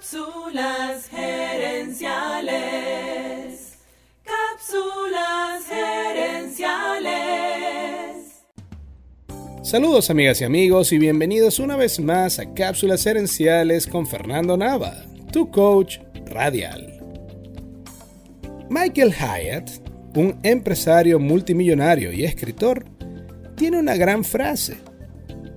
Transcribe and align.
Cápsulas 0.00 1.08
gerenciales. 1.10 2.08
Cápsulas 4.24 5.66
gerenciales. 5.68 7.10
Saludos 9.62 10.08
amigas 10.08 10.40
y 10.40 10.44
amigos 10.44 10.92
y 10.92 10.98
bienvenidos 10.98 11.58
una 11.58 11.76
vez 11.76 12.00
más 12.00 12.38
a 12.38 12.54
Cápsulas 12.54 13.04
gerenciales 13.04 13.86
con 13.86 14.06
Fernando 14.06 14.56
Nava, 14.56 15.04
tu 15.32 15.50
coach 15.50 15.98
radial. 16.24 16.98
Michael 18.70 19.12
Hyatt, 19.12 19.68
un 20.16 20.40
empresario 20.42 21.18
multimillonario 21.18 22.10
y 22.10 22.24
escritor, 22.24 22.86
tiene 23.54 23.78
una 23.78 23.96
gran 23.96 24.24
frase 24.24 24.78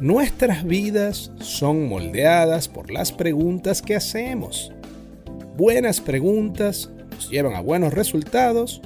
Nuestras 0.00 0.64
vidas 0.64 1.30
son 1.40 1.86
moldeadas 1.86 2.68
por 2.68 2.90
las 2.90 3.12
preguntas 3.12 3.82
que 3.82 3.94
hacemos. 3.94 4.72
Buenas 5.58 6.00
preguntas 6.00 6.88
nos 7.10 7.28
llevan 7.28 7.52
a 7.52 7.60
buenos 7.60 7.92
resultados 7.92 8.80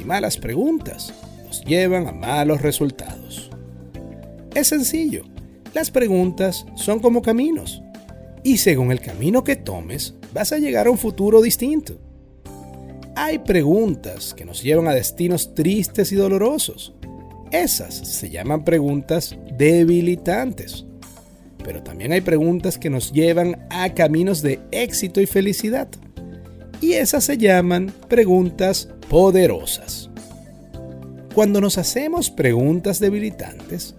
y 0.00 0.04
malas 0.04 0.36
preguntas 0.36 1.12
nos 1.44 1.64
llevan 1.64 2.06
a 2.06 2.12
malos 2.12 2.62
resultados. 2.62 3.50
Es 4.54 4.68
sencillo, 4.68 5.24
las 5.74 5.90
preguntas 5.90 6.64
son 6.76 7.00
como 7.00 7.20
caminos 7.20 7.82
y 8.44 8.58
según 8.58 8.92
el 8.92 9.00
camino 9.00 9.42
que 9.42 9.56
tomes 9.56 10.14
vas 10.32 10.52
a 10.52 10.58
llegar 10.58 10.86
a 10.86 10.90
un 10.92 10.98
futuro 10.98 11.42
distinto. 11.42 11.98
Hay 13.16 13.38
preguntas 13.40 14.32
que 14.34 14.44
nos 14.44 14.62
llevan 14.62 14.86
a 14.86 14.94
destinos 14.94 15.52
tristes 15.52 16.12
y 16.12 16.14
dolorosos 16.14 16.94
esas 17.54 17.94
se 17.94 18.30
llaman 18.30 18.64
preguntas 18.64 19.38
debilitantes. 19.56 20.84
Pero 21.64 21.82
también 21.82 22.12
hay 22.12 22.20
preguntas 22.20 22.78
que 22.78 22.90
nos 22.90 23.12
llevan 23.12 23.66
a 23.70 23.94
caminos 23.94 24.42
de 24.42 24.60
éxito 24.70 25.20
y 25.20 25.26
felicidad. 25.26 25.88
Y 26.80 26.94
esas 26.94 27.24
se 27.24 27.38
llaman 27.38 27.92
preguntas 28.08 28.88
poderosas. 29.08 30.10
Cuando 31.34 31.60
nos 31.60 31.78
hacemos 31.78 32.30
preguntas 32.30 33.00
debilitantes, 33.00 33.94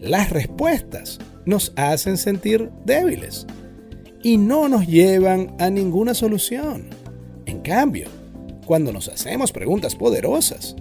las 0.00 0.30
respuestas 0.30 1.18
nos 1.44 1.72
hacen 1.76 2.16
sentir 2.16 2.70
débiles 2.84 3.46
y 4.22 4.36
no 4.36 4.68
nos 4.68 4.86
llevan 4.86 5.54
a 5.58 5.70
ninguna 5.70 6.14
solución. 6.14 6.86
En 7.44 7.60
cambio, 7.60 8.08
cuando 8.66 8.92
nos 8.92 9.08
hacemos 9.08 9.52
preguntas 9.52 9.94
poderosas, 9.94 10.74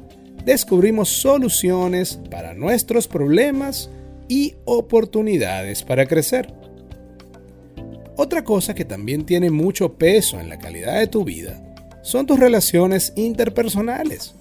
descubrimos 0.46 1.10
soluciones 1.10 2.20
para 2.30 2.54
nuestros 2.54 3.08
problemas 3.08 3.90
y 4.28 4.56
oportunidades 4.66 5.84
para 5.84 6.06
crecer. 6.06 6.54
Otra 8.16 8.44
cosa 8.44 8.74
que 8.74 8.86
también 8.86 9.26
tiene 9.26 9.50
mucho 9.50 9.94
peso 9.94 10.40
en 10.40 10.48
la 10.48 10.58
calidad 10.58 11.00
de 11.00 11.08
tu 11.08 11.26
vida 11.26 11.62
son 12.02 12.28
tus 12.28 12.40
relaciones 12.40 13.12
interpersonales. 13.16 14.36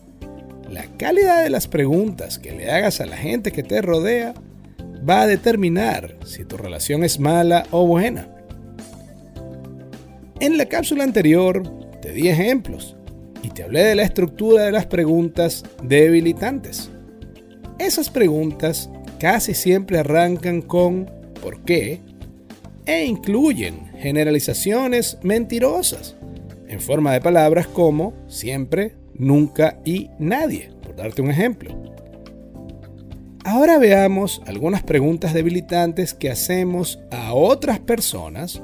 La 0.70 0.84
calidad 0.96 1.42
de 1.42 1.50
las 1.50 1.66
preguntas 1.66 2.38
que 2.38 2.52
le 2.52 2.70
hagas 2.70 3.00
a 3.00 3.06
la 3.06 3.16
gente 3.16 3.50
que 3.50 3.62
te 3.62 3.80
rodea 3.80 4.34
va 5.08 5.22
a 5.22 5.26
determinar 5.26 6.16
si 6.24 6.44
tu 6.44 6.56
relación 6.56 7.02
es 7.04 7.18
mala 7.18 7.66
o 7.70 7.86
buena. 7.86 8.28
En 10.40 10.58
la 10.58 10.66
cápsula 10.66 11.04
anterior 11.04 11.62
te 12.00 12.12
di 12.12 12.28
ejemplos 12.28 12.96
y 13.44 13.50
te 13.50 13.62
hablé 13.62 13.84
de 13.84 13.94
la 13.94 14.04
estructura 14.04 14.64
de 14.64 14.72
las 14.72 14.86
preguntas 14.86 15.64
debilitantes. 15.82 16.90
Esas 17.78 18.08
preguntas 18.08 18.88
casi 19.18 19.52
siempre 19.52 19.98
arrancan 19.98 20.62
con 20.62 21.10
¿por 21.42 21.60
qué? 21.64 22.00
e 22.86 23.04
incluyen 23.04 23.86
generalizaciones 23.98 25.18
mentirosas 25.22 26.16
en 26.68 26.80
forma 26.80 27.12
de 27.12 27.20
palabras 27.20 27.66
como 27.66 28.14
siempre, 28.28 28.94
nunca 29.14 29.78
y 29.84 30.10
nadie, 30.18 30.70
por 30.82 30.96
darte 30.96 31.22
un 31.22 31.30
ejemplo. 31.30 31.74
Ahora 33.44 33.78
veamos 33.78 34.40
algunas 34.46 34.82
preguntas 34.82 35.34
debilitantes 35.34 36.14
que 36.14 36.30
hacemos 36.30 36.98
a 37.10 37.34
otras 37.34 37.78
personas 37.78 38.62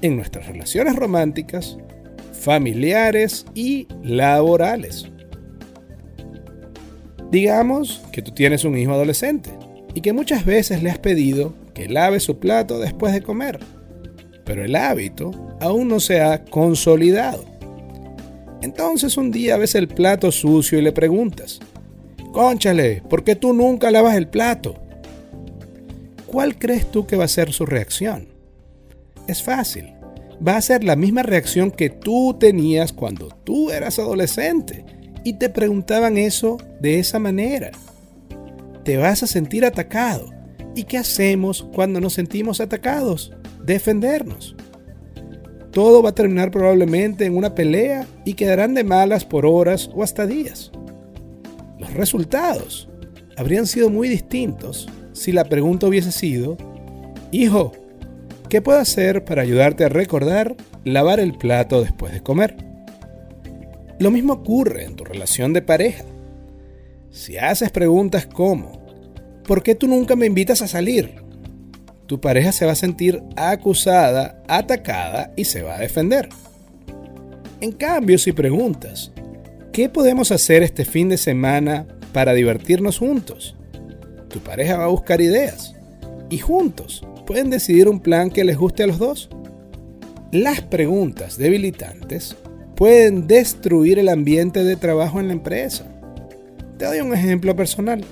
en 0.00 0.16
nuestras 0.16 0.46
relaciones 0.46 0.94
románticas 0.94 1.76
familiares 2.32 3.46
y 3.54 3.86
laborales. 4.02 5.06
Digamos 7.30 8.02
que 8.12 8.22
tú 8.22 8.32
tienes 8.32 8.64
un 8.64 8.76
hijo 8.76 8.92
adolescente 8.92 9.50
y 9.94 10.00
que 10.00 10.12
muchas 10.12 10.44
veces 10.44 10.82
le 10.82 10.90
has 10.90 10.98
pedido 10.98 11.54
que 11.74 11.88
lave 11.88 12.20
su 12.20 12.38
plato 12.38 12.78
después 12.78 13.12
de 13.12 13.22
comer, 13.22 13.60
pero 14.44 14.64
el 14.64 14.76
hábito 14.76 15.30
aún 15.60 15.88
no 15.88 16.00
se 16.00 16.20
ha 16.20 16.44
consolidado. 16.44 17.44
Entonces 18.60 19.16
un 19.16 19.30
día 19.30 19.56
ves 19.56 19.74
el 19.74 19.88
plato 19.88 20.30
sucio 20.30 20.78
y 20.78 20.82
le 20.82 20.92
preguntas, 20.92 21.60
Conchale, 22.32 23.02
¿por 23.08 23.24
qué 23.24 23.34
tú 23.36 23.52
nunca 23.52 23.90
lavas 23.90 24.16
el 24.16 24.28
plato? 24.28 24.74
¿Cuál 26.26 26.58
crees 26.58 26.90
tú 26.90 27.06
que 27.06 27.16
va 27.16 27.24
a 27.24 27.28
ser 27.28 27.52
su 27.52 27.66
reacción? 27.66 28.28
Es 29.26 29.42
fácil 29.42 30.01
va 30.46 30.56
a 30.56 30.62
ser 30.62 30.84
la 30.84 30.96
misma 30.96 31.22
reacción 31.22 31.70
que 31.70 31.90
tú 31.90 32.36
tenías 32.38 32.92
cuando 32.92 33.28
tú 33.44 33.70
eras 33.70 33.98
adolescente 33.98 34.84
y 35.24 35.34
te 35.34 35.48
preguntaban 35.48 36.16
eso 36.16 36.58
de 36.80 36.98
esa 36.98 37.18
manera. 37.18 37.70
Te 38.84 38.96
vas 38.96 39.22
a 39.22 39.26
sentir 39.26 39.64
atacado. 39.64 40.30
¿Y 40.74 40.84
qué 40.84 40.98
hacemos 40.98 41.68
cuando 41.74 42.00
nos 42.00 42.14
sentimos 42.14 42.60
atacados? 42.60 43.32
Defendernos. 43.64 44.56
Todo 45.70 46.02
va 46.02 46.10
a 46.10 46.14
terminar 46.14 46.50
probablemente 46.50 47.24
en 47.24 47.36
una 47.36 47.54
pelea 47.54 48.06
y 48.24 48.34
quedarán 48.34 48.74
de 48.74 48.84
malas 48.84 49.24
por 49.24 49.46
horas 49.46 49.90
o 49.94 50.02
hasta 50.02 50.26
días. 50.26 50.72
Los 51.78 51.92
resultados 51.94 52.88
habrían 53.36 53.66
sido 53.66 53.90
muy 53.90 54.08
distintos 54.08 54.88
si 55.12 55.32
la 55.32 55.44
pregunta 55.44 55.86
hubiese 55.86 56.12
sido, 56.12 56.56
Hijo, 57.30 57.72
¿Qué 58.52 58.60
puedo 58.60 58.78
hacer 58.78 59.24
para 59.24 59.40
ayudarte 59.40 59.82
a 59.82 59.88
recordar 59.88 60.56
lavar 60.84 61.20
el 61.20 61.32
plato 61.32 61.80
después 61.80 62.12
de 62.12 62.22
comer? 62.22 62.54
Lo 63.98 64.10
mismo 64.10 64.34
ocurre 64.34 64.84
en 64.84 64.94
tu 64.94 65.04
relación 65.04 65.54
de 65.54 65.62
pareja. 65.62 66.04
Si 67.10 67.38
haces 67.38 67.70
preguntas 67.70 68.26
como, 68.26 68.84
¿por 69.44 69.62
qué 69.62 69.74
tú 69.74 69.88
nunca 69.88 70.16
me 70.16 70.26
invitas 70.26 70.60
a 70.60 70.68
salir? 70.68 71.14
Tu 72.04 72.20
pareja 72.20 72.52
se 72.52 72.66
va 72.66 72.72
a 72.72 72.74
sentir 72.74 73.22
acusada, 73.36 74.42
atacada 74.48 75.32
y 75.34 75.46
se 75.46 75.62
va 75.62 75.76
a 75.76 75.80
defender. 75.80 76.28
En 77.62 77.72
cambio, 77.72 78.18
si 78.18 78.32
preguntas, 78.32 79.12
¿qué 79.72 79.88
podemos 79.88 80.30
hacer 80.30 80.62
este 80.62 80.84
fin 80.84 81.08
de 81.08 81.16
semana 81.16 81.86
para 82.12 82.34
divertirnos 82.34 82.98
juntos? 82.98 83.56
Tu 84.28 84.40
pareja 84.40 84.76
va 84.76 84.84
a 84.84 84.88
buscar 84.88 85.22
ideas 85.22 85.74
y 86.28 86.36
juntos 86.36 87.02
pueden 87.32 87.48
decidir 87.48 87.88
un 87.88 88.00
plan 88.00 88.28
que 88.28 88.44
les 88.44 88.58
guste 88.58 88.82
a 88.82 88.86
los 88.86 88.98
dos. 88.98 89.30
Las 90.32 90.60
preguntas 90.60 91.38
debilitantes 91.38 92.36
pueden 92.76 93.26
destruir 93.26 93.98
el 93.98 94.10
ambiente 94.10 94.62
de 94.64 94.76
trabajo 94.76 95.18
en 95.18 95.28
la 95.28 95.32
empresa. 95.32 95.86
Te 96.76 96.84
doy 96.84 97.00
un 97.00 97.14
ejemplo 97.14 97.56
personal. 97.56 98.04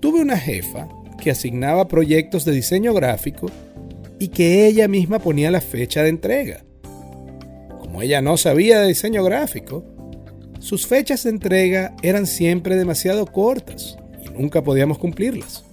Tuve 0.00 0.20
una 0.20 0.36
jefa 0.36 0.86
que 1.18 1.30
asignaba 1.30 1.88
proyectos 1.88 2.44
de 2.44 2.52
diseño 2.52 2.92
gráfico 2.92 3.46
y 4.18 4.28
que 4.28 4.66
ella 4.66 4.86
misma 4.86 5.18
ponía 5.18 5.50
la 5.50 5.62
fecha 5.62 6.02
de 6.02 6.10
entrega. 6.10 6.62
Como 7.78 8.02
ella 8.02 8.20
no 8.20 8.36
sabía 8.36 8.80
de 8.80 8.88
diseño 8.88 9.24
gráfico, 9.24 9.82
sus 10.58 10.86
fechas 10.86 11.24
de 11.24 11.30
entrega 11.30 11.96
eran 12.02 12.26
siempre 12.26 12.76
demasiado 12.76 13.24
cortas 13.24 13.96
y 14.22 14.28
nunca 14.28 14.62
podíamos 14.62 14.98
cumplirlas. 14.98 15.69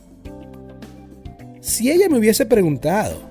Si 1.67 1.91
ella 1.91 2.07
me 2.07 2.17
hubiese 2.17 2.45
preguntado, 2.45 3.29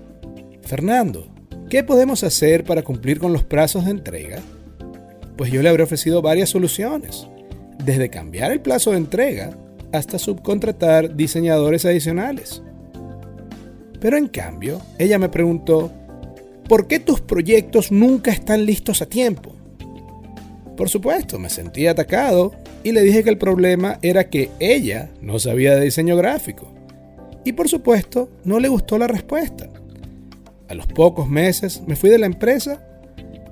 Fernando, 0.61 1.27
¿qué 1.71 1.83
podemos 1.83 2.23
hacer 2.23 2.65
para 2.65 2.83
cumplir 2.83 3.19
con 3.19 3.33
los 3.33 3.45
plazos 3.45 3.87
de 3.87 3.93
entrega? 3.93 4.41
Pues 5.39 5.51
yo 5.51 5.63
le 5.63 5.71
habría 5.71 5.85
ofrecido 5.85 6.21
varias 6.21 6.51
soluciones, 6.51 7.27
desde 7.83 8.11
cambiar 8.11 8.53
el 8.53 8.61
plazo 8.61 8.91
de 8.91 8.99
entrega 8.99 9.57
hasta 9.91 10.19
subcontratar 10.19 11.17
diseñadores 11.17 11.87
adicionales. 11.87 12.63
Pero 14.01 14.19
en 14.19 14.29
cambio, 14.29 14.83
ella 14.99 15.19
me 15.19 15.31
preguntó, 15.31 15.91
¿por 16.69 16.89
qué 16.89 17.01
tus 17.01 17.23
proyectos 17.23 17.91
nunca 17.91 18.33
están 18.33 18.67
listos 18.67 19.01
a 19.01 19.07
tiempo? 19.07 19.57
Por 20.77 20.91
supuesto, 20.91 21.39
me 21.39 21.49
sentí 21.49 21.87
atacado 21.87 22.53
y 22.85 22.93
le 22.93 23.01
dije 23.01 23.25
que 23.25 23.31
el 23.31 23.39
problema 23.39 23.99
era 24.03 24.29
que 24.29 24.51
ella 24.61 25.09
no 25.23 25.39
sabía 25.39 25.75
de 25.75 25.87
diseño 25.87 26.19
gráfico 26.19 26.76
y 27.47 27.53
por 27.53 27.69
supuesto, 27.69 28.29
no 28.45 28.59
le 28.59 28.67
gustó 28.67 28.99
la 28.99 29.07
respuesta. 29.07 29.71
A 30.69 30.75
los 30.75 30.89
pocos 30.89 31.29
meses 31.29 31.81
me 31.87 31.95
fui 31.95 32.11
de 32.11 32.19
la 32.19 32.27
empresa 32.27 32.85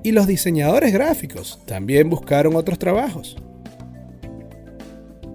y 0.02 0.11
los 0.11 0.26
diseñadores 0.26 0.93
gráficos 0.93 1.61
también 1.64 2.11
buscaron 2.11 2.56
otros 2.56 2.76
trabajos. 2.76 3.37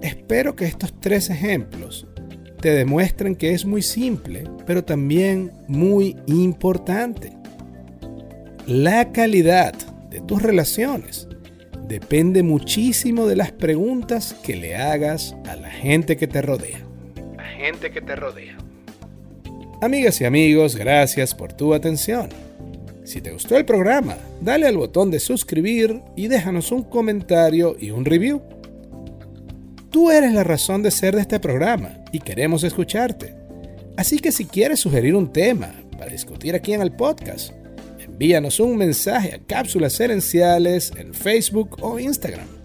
Espero 0.01 0.57
que 0.57 0.65
estos 0.65 0.93
tres 0.99 1.29
ejemplos 1.29 2.05
te 2.59 2.73
demuestren 2.73 3.37
que 3.37 3.53
es 3.53 3.65
muy 3.65 3.81
simple, 3.81 4.43
pero 4.65 4.83
también 4.83 5.53
muy 5.69 6.17
importante. 6.27 7.31
La 8.67 9.13
calidad 9.13 9.73
de 10.09 10.19
tus 10.19 10.41
relaciones 10.41 11.29
depende 11.87 12.43
muchísimo 12.43 13.25
de 13.25 13.37
las 13.37 13.53
preguntas 13.53 14.35
que 14.43 14.57
le 14.57 14.75
hagas 14.75 15.33
a 15.47 15.55
la 15.55 15.69
gente 15.69 16.17
que 16.17 16.27
te 16.27 16.41
rodea. 16.41 16.88
Gente 17.59 17.91
que 17.91 17.99
te 17.99 18.15
rodea. 18.15 18.57
Amigas 19.81 20.21
y 20.21 20.25
amigos, 20.25 20.77
gracias 20.77 21.35
por 21.35 21.51
tu 21.51 21.73
atención. 21.73 22.29
Si 23.03 23.19
te 23.19 23.31
gustó 23.31 23.57
el 23.57 23.65
programa, 23.65 24.15
dale 24.39 24.65
al 24.65 24.77
botón 24.77 25.11
de 25.11 25.19
suscribir 25.19 26.01
y 26.15 26.29
déjanos 26.29 26.71
un 26.71 26.83
comentario 26.83 27.75
y 27.77 27.91
un 27.91 28.05
review. 28.05 28.41
Tú 29.89 30.09
eres 30.09 30.31
la 30.31 30.45
razón 30.45 30.83
de 30.83 30.91
ser 30.91 31.15
de 31.15 31.21
este 31.21 31.41
programa 31.41 31.97
y 32.13 32.19
queremos 32.19 32.63
escucharte. 32.63 33.35
Así 33.97 34.19
que 34.19 34.31
si 34.31 34.45
quieres 34.45 34.79
sugerir 34.79 35.13
un 35.13 35.33
tema 35.33 35.73
para 35.97 36.13
discutir 36.13 36.55
aquí 36.55 36.71
en 36.71 36.81
el 36.81 36.93
podcast, 36.93 37.51
envíanos 37.99 38.61
un 38.61 38.77
mensaje 38.77 39.35
a 39.35 39.39
Cápsulas 39.39 39.99
Herenciales 39.99 40.93
en 40.95 41.13
Facebook 41.13 41.75
o 41.81 41.99
Instagram. 41.99 42.58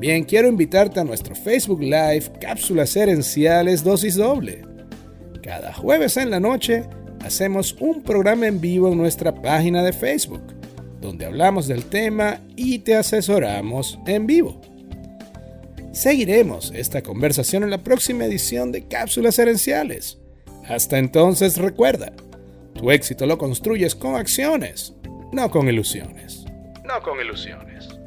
También 0.00 0.24
quiero 0.24 0.48
invitarte 0.48 0.98
a 0.98 1.04
nuestro 1.04 1.34
Facebook 1.34 1.82
Live 1.82 2.32
Cápsulas 2.40 2.96
Herenciales 2.96 3.84
Dosis 3.84 4.16
Doble. 4.16 4.62
Cada 5.42 5.74
jueves 5.74 6.16
en 6.16 6.30
la 6.30 6.40
noche 6.40 6.84
hacemos 7.22 7.76
un 7.80 8.02
programa 8.02 8.46
en 8.46 8.62
vivo 8.62 8.90
en 8.90 8.96
nuestra 8.96 9.34
página 9.34 9.82
de 9.82 9.92
Facebook, 9.92 10.40
donde 11.02 11.26
hablamos 11.26 11.68
del 11.68 11.84
tema 11.84 12.40
y 12.56 12.78
te 12.78 12.94
asesoramos 12.96 13.98
en 14.06 14.26
vivo. 14.26 14.58
Seguiremos 15.92 16.72
esta 16.74 17.02
conversación 17.02 17.62
en 17.64 17.68
la 17.68 17.84
próxima 17.84 18.24
edición 18.24 18.72
de 18.72 18.88
Cápsulas 18.88 19.38
Herenciales. 19.38 20.16
Hasta 20.66 20.96
entonces 20.96 21.58
recuerda, 21.58 22.10
tu 22.72 22.90
éxito 22.90 23.26
lo 23.26 23.36
construyes 23.36 23.94
con 23.94 24.14
acciones, 24.14 24.94
no 25.30 25.50
con 25.50 25.68
ilusiones. 25.68 26.46
No 26.86 27.02
con 27.02 27.20
ilusiones. 27.20 27.99